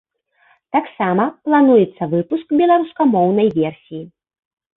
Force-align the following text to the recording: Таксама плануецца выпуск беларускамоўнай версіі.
Таксама 0.77 1.23
плануецца 1.49 2.03
выпуск 2.15 2.47
беларускамоўнай 2.63 3.47
версіі. 3.61 4.03